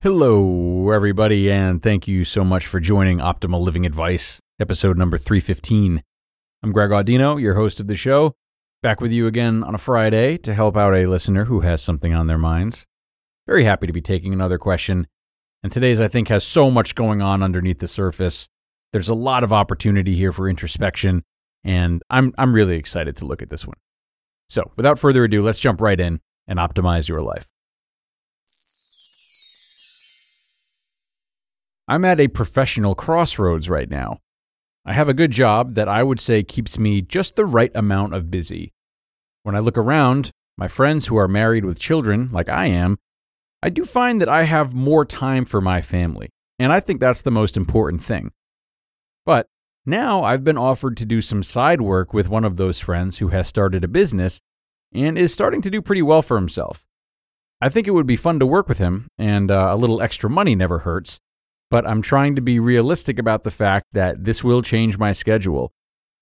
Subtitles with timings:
[0.00, 6.04] Hello, everybody, and thank you so much for joining Optimal Living Advice, episode number 315.
[6.62, 8.36] I'm Greg Audino, your host of the show,
[8.80, 12.14] back with you again on a Friday to help out a listener who has something
[12.14, 12.86] on their minds.
[13.48, 15.08] Very happy to be taking another question,
[15.64, 18.46] and today's, I think, has so much going on underneath the surface.
[18.92, 21.24] There's a lot of opportunity here for introspection,
[21.64, 23.78] and I'm, I'm really excited to look at this one.
[24.48, 27.50] So, without further ado, let's jump right in and optimize your life.
[31.90, 34.18] I'm at a professional crossroads right now.
[34.84, 38.12] I have a good job that I would say keeps me just the right amount
[38.12, 38.74] of busy.
[39.42, 42.98] When I look around, my friends who are married with children, like I am,
[43.62, 47.22] I do find that I have more time for my family, and I think that's
[47.22, 48.32] the most important thing.
[49.24, 49.46] But
[49.86, 53.28] now I've been offered to do some side work with one of those friends who
[53.28, 54.40] has started a business
[54.92, 56.84] and is starting to do pretty well for himself.
[57.62, 60.28] I think it would be fun to work with him, and uh, a little extra
[60.28, 61.18] money never hurts
[61.70, 65.72] but I'm trying to be realistic about the fact that this will change my schedule,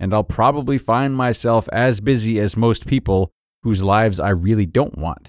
[0.00, 3.32] and I'll probably find myself as busy as most people
[3.62, 5.28] whose lives I really don't want.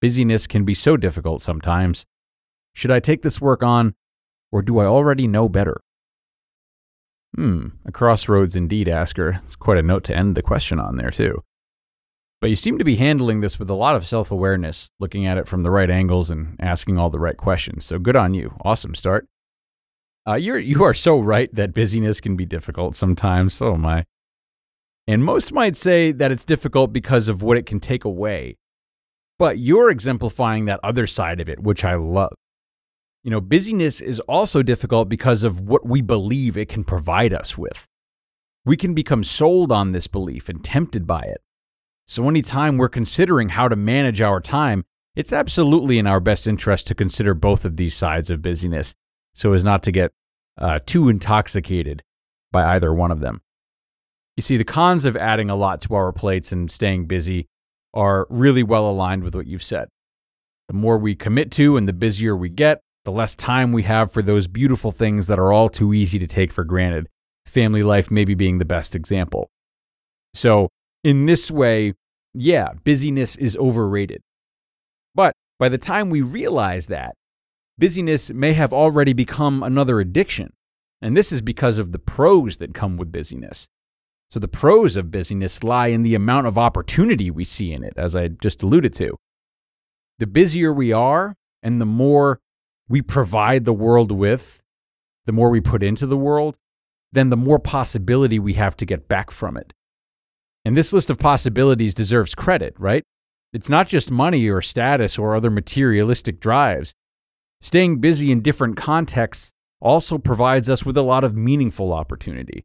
[0.00, 2.04] Busyness can be so difficult sometimes.
[2.74, 3.94] Should I take this work on,
[4.50, 5.80] or do I already know better?
[7.36, 9.40] Hmm, a crossroads indeed, Asker.
[9.44, 11.42] It's quite a note to end the question on there, too.
[12.42, 15.38] But you seem to be handling this with a lot of self awareness, looking at
[15.38, 17.84] it from the right angles and asking all the right questions.
[17.84, 18.52] So good on you.
[18.64, 19.28] Awesome start.
[20.26, 23.54] Uh, you're, you are so right that busyness can be difficult sometimes.
[23.54, 24.06] So am I.
[25.06, 28.56] And most might say that it's difficult because of what it can take away.
[29.38, 32.32] But you're exemplifying that other side of it, which I love.
[33.22, 37.56] You know, busyness is also difficult because of what we believe it can provide us
[37.56, 37.86] with.
[38.64, 41.40] We can become sold on this belief and tempted by it.
[42.12, 44.84] So, anytime we're considering how to manage our time,
[45.16, 48.94] it's absolutely in our best interest to consider both of these sides of busyness
[49.32, 50.10] so as not to get
[50.58, 52.02] uh, too intoxicated
[52.50, 53.40] by either one of them.
[54.36, 57.46] You see, the cons of adding a lot to our plates and staying busy
[57.94, 59.88] are really well aligned with what you've said.
[60.68, 64.12] The more we commit to and the busier we get, the less time we have
[64.12, 67.08] for those beautiful things that are all too easy to take for granted,
[67.46, 69.48] family life maybe being the best example.
[70.34, 70.68] So,
[71.04, 71.94] in this way,
[72.34, 74.22] yeah, busyness is overrated.
[75.14, 77.14] But by the time we realize that,
[77.78, 80.52] busyness may have already become another addiction.
[81.00, 83.66] And this is because of the pros that come with busyness.
[84.30, 87.92] So, the pros of busyness lie in the amount of opportunity we see in it,
[87.98, 89.16] as I just alluded to.
[90.20, 92.40] The busier we are, and the more
[92.88, 94.62] we provide the world with,
[95.26, 96.56] the more we put into the world,
[97.12, 99.74] then the more possibility we have to get back from it.
[100.64, 103.02] And this list of possibilities deserves credit, right?
[103.52, 106.94] It's not just money or status or other materialistic drives.
[107.60, 112.64] Staying busy in different contexts also provides us with a lot of meaningful opportunity.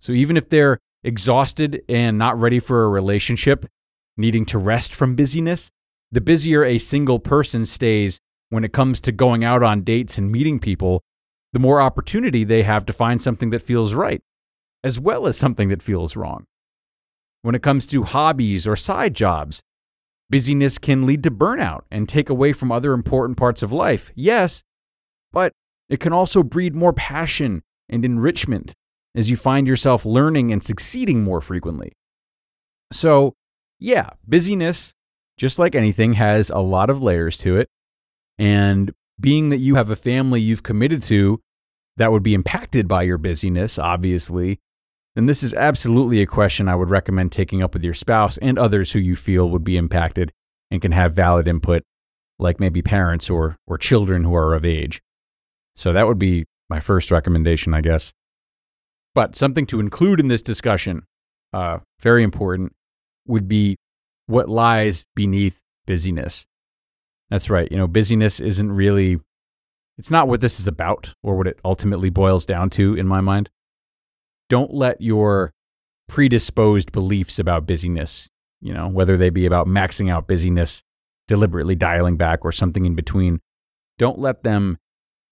[0.00, 3.66] So even if they're exhausted and not ready for a relationship,
[4.16, 5.70] needing to rest from busyness,
[6.12, 10.30] the busier a single person stays when it comes to going out on dates and
[10.30, 11.02] meeting people,
[11.52, 14.22] the more opportunity they have to find something that feels right,
[14.82, 16.44] as well as something that feels wrong.
[17.42, 19.62] When it comes to hobbies or side jobs,
[20.28, 24.10] busyness can lead to burnout and take away from other important parts of life.
[24.14, 24.62] Yes,
[25.32, 25.52] but
[25.88, 28.74] it can also breed more passion and enrichment
[29.14, 31.92] as you find yourself learning and succeeding more frequently.
[32.92, 33.34] So,
[33.78, 34.94] yeah, busyness,
[35.36, 37.68] just like anything, has a lot of layers to it.
[38.38, 41.40] And being that you have a family you've committed to
[41.96, 44.60] that would be impacted by your busyness, obviously,
[45.14, 48.58] then this is absolutely a question I would recommend taking up with your spouse and
[48.58, 50.32] others who you feel would be impacted
[50.70, 51.82] and can have valid input
[52.38, 55.02] like maybe parents or, or children who are of age.
[55.74, 58.12] So that would be my first recommendation, I guess.
[59.14, 61.02] But something to include in this discussion,
[61.52, 62.72] uh, very important,
[63.26, 63.76] would be
[64.26, 66.46] what lies beneath busyness.
[67.30, 67.70] That's right.
[67.70, 69.20] You know, busyness isn't really,
[69.98, 73.20] it's not what this is about or what it ultimately boils down to in my
[73.20, 73.50] mind.
[74.50, 75.54] Don't let your
[76.08, 78.28] predisposed beliefs about busyness,
[78.60, 80.82] you know, whether they be about maxing out busyness,
[81.28, 83.40] deliberately dialing back, or something in between,
[83.96, 84.76] don't let them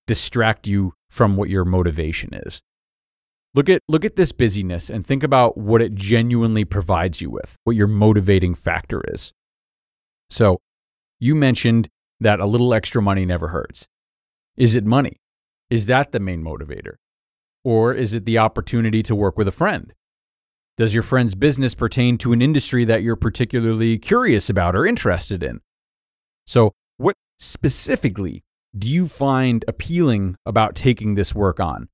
[0.06, 2.62] distract you from what your motivation is.
[3.54, 7.56] Look at look at this busyness and think about what it genuinely provides you with,
[7.64, 9.32] what your motivating factor is.
[10.30, 10.60] So,
[11.18, 11.88] you mentioned
[12.20, 13.88] that a little extra money never hurts.
[14.56, 15.16] Is it money?
[15.70, 16.94] Is that the main motivator?
[17.68, 19.92] Or is it the opportunity to work with a friend?
[20.78, 25.42] Does your friend's business pertain to an industry that you're particularly curious about or interested
[25.42, 25.60] in?
[26.46, 28.42] So, what specifically
[28.78, 31.90] do you find appealing about taking this work on?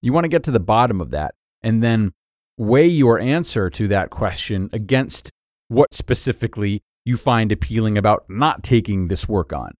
[0.00, 2.14] You want to get to the bottom of that and then
[2.56, 5.30] weigh your answer to that question against
[5.68, 9.72] what specifically you find appealing about not taking this work on.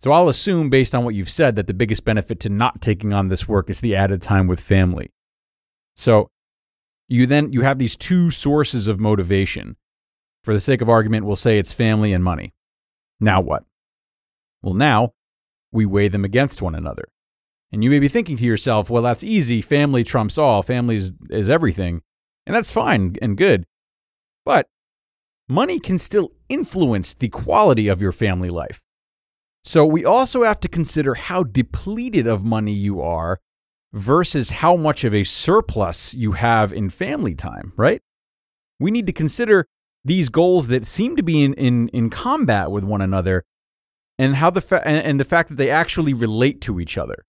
[0.00, 3.12] So I'll assume, based on what you've said, that the biggest benefit to not taking
[3.12, 5.10] on this work is the added time with family.
[5.94, 6.30] So
[7.06, 9.76] you then you have these two sources of motivation.
[10.42, 12.54] For the sake of argument, we'll say it's family and money.
[13.20, 13.64] Now what?
[14.62, 15.12] Well, now
[15.70, 17.04] we weigh them against one another.
[17.70, 19.60] And you may be thinking to yourself, well, that's easy.
[19.60, 20.62] Family trumps all.
[20.62, 22.00] Family is, is everything.
[22.46, 23.66] And that's fine and good.
[24.46, 24.66] But
[25.46, 28.82] money can still influence the quality of your family life.
[29.64, 33.38] So we also have to consider how depleted of money you are
[33.92, 38.00] versus how much of a surplus you have in family time, right?
[38.78, 39.66] We need to consider
[40.04, 43.44] these goals that seem to be in, in, in combat with one another
[44.18, 47.24] and how the fa- and the fact that they actually relate to each other.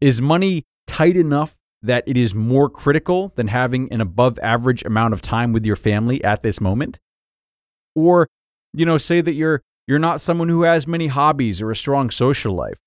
[0.00, 5.14] Is money tight enough that it is more critical than having an above average amount
[5.14, 6.98] of time with your family at this moment?
[7.94, 8.28] Or,
[8.72, 12.10] you know, say that you're you're not someone who has many hobbies or a strong
[12.10, 12.78] social life.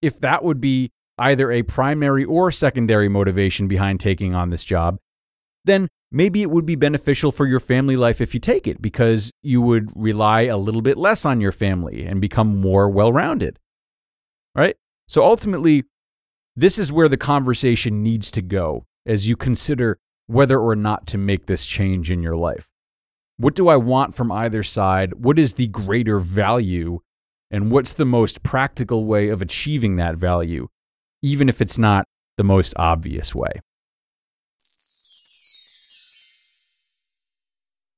[0.00, 4.98] If that would be either a primary or secondary motivation behind taking on this job,
[5.64, 9.32] then maybe it would be beneficial for your family life if you take it because
[9.42, 13.58] you would rely a little bit less on your family and become more well rounded.
[14.54, 14.76] Right?
[15.08, 15.82] So ultimately,
[16.54, 21.18] this is where the conversation needs to go as you consider whether or not to
[21.18, 22.70] make this change in your life.
[23.36, 25.14] What do I want from either side?
[25.14, 27.00] What is the greater value?
[27.50, 30.68] And what's the most practical way of achieving that value,
[31.22, 33.60] even if it's not the most obvious way?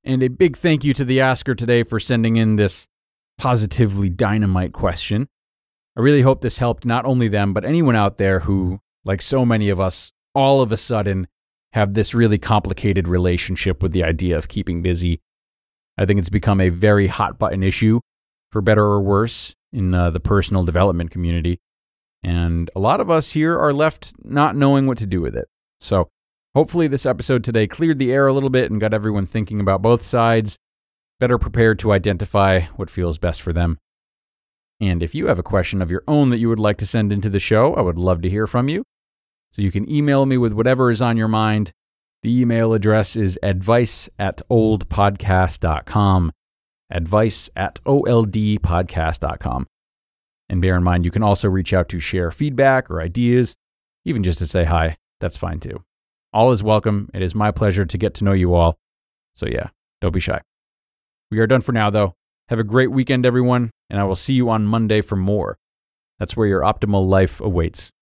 [0.05, 2.87] And a big thank you to the asker today for sending in this
[3.39, 5.29] positively dynamite question.
[5.97, 9.44] I really hope this helped not only them, but anyone out there who, like so
[9.44, 11.27] many of us, all of a sudden
[11.73, 15.21] have this really complicated relationship with the idea of keeping busy.
[15.98, 18.00] I think it's become a very hot button issue,
[18.52, 21.58] for better or worse, in uh, the personal development community.
[22.22, 25.48] And a lot of us here are left not knowing what to do with it.
[25.81, 26.08] So
[26.56, 29.82] Hopefully, this episode today cleared the air a little bit and got everyone thinking about
[29.82, 30.56] both sides,
[31.20, 33.76] better prepared to identify what feels best for them.
[34.81, 37.12] And if you have a question of your own that you would like to send
[37.12, 38.84] into the show, I would love to hear from you.
[39.53, 41.72] So you can email me with whatever is on your mind.
[42.27, 46.33] The email address is advice at oldpodcast.com.
[46.91, 49.67] Advice at oldpodcast.com.
[50.49, 53.55] And bear in mind, you can also reach out to share feedback or ideas,
[54.05, 54.97] even just to say hi.
[55.21, 55.85] That's fine too.
[56.33, 57.11] All is welcome.
[57.15, 58.77] It is my pleasure to get to know you all.
[59.37, 59.69] So, yeah,
[60.01, 60.41] don't be shy.
[61.31, 62.17] We are done for now, though.
[62.49, 65.59] Have a great weekend, everyone, and I will see you on Monday for more.
[66.19, 67.93] That's where your optimal life awaits.